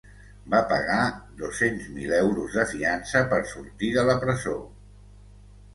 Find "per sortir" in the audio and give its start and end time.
3.35-3.95